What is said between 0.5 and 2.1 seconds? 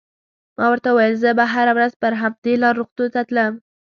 ما ورته وویل: زه به هره ورځ